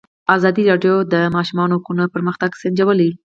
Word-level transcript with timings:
ازادي 0.35 0.63
راډیو 0.71 0.95
د 1.05 1.05
د 1.13 1.15
ماشومانو 1.35 1.77
حقونه 1.79 2.03
پرمختګ 2.13 2.51
سنجولی. 2.61 3.09